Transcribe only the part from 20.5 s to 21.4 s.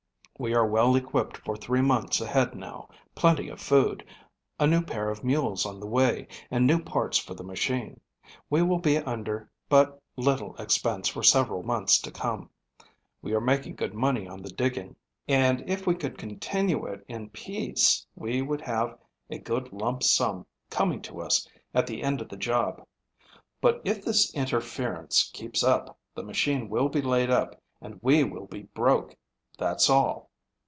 coming to